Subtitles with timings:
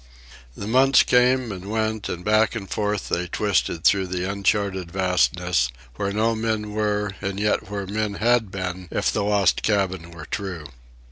[0.57, 5.69] The months came and went, and back and forth they twisted through the uncharted vastness,
[5.97, 10.25] where no men were and yet where men had been if the Lost Cabin were
[10.25, 10.65] true.